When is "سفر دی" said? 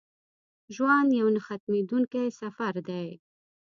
2.39-3.07